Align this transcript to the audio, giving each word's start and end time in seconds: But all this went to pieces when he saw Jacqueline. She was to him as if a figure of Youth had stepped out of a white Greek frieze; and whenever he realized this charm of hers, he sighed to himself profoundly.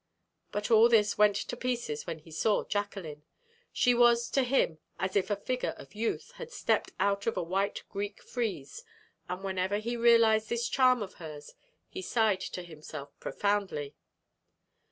But 0.51 0.71
all 0.71 0.89
this 0.89 1.19
went 1.19 1.35
to 1.35 1.55
pieces 1.55 2.07
when 2.07 2.17
he 2.17 2.31
saw 2.31 2.63
Jacqueline. 2.63 3.21
She 3.71 3.93
was 3.93 4.31
to 4.31 4.41
him 4.41 4.79
as 4.97 5.15
if 5.15 5.29
a 5.29 5.35
figure 5.35 5.75
of 5.77 5.93
Youth 5.93 6.31
had 6.37 6.51
stepped 6.51 6.91
out 6.99 7.27
of 7.27 7.37
a 7.37 7.43
white 7.43 7.83
Greek 7.87 8.19
frieze; 8.23 8.83
and 9.29 9.43
whenever 9.43 9.77
he 9.77 9.95
realized 9.95 10.49
this 10.49 10.67
charm 10.67 11.03
of 11.03 11.13
hers, 11.21 11.53
he 11.87 12.01
sighed 12.01 12.41
to 12.41 12.63
himself 12.63 13.11
profoundly. 13.19 13.93